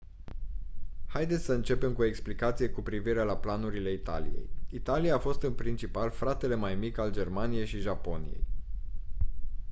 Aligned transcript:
haideți 1.07 1.43
să 1.43 1.53
începem 1.53 1.93
cu 1.93 2.01
o 2.01 2.05
explicație 2.05 2.69
cu 2.69 2.81
privire 2.81 3.23
la 3.23 3.37
planurile 3.37 3.91
italiei. 3.91 4.49
italia 4.69 5.15
a 5.15 5.19
fost 5.19 5.41
în 5.43 5.53
principal 5.53 6.11
«fratele 6.11 6.55
mai 6.55 6.75
mic» 6.75 6.97
al 6.97 7.11
germaniei 7.11 7.65
și 7.65 7.79
japoniei 7.79 8.43